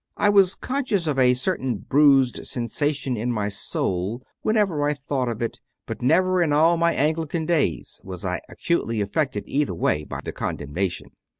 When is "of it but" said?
5.29-6.01